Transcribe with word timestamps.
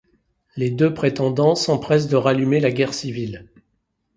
Les 0.57 0.71
deux 0.71 0.95
prétendants 0.95 1.53
s’empressent 1.53 2.07
de 2.07 2.15
rallumer 2.15 2.59
la 2.59 2.71
guerre 2.71 2.95
civile. 2.95 3.51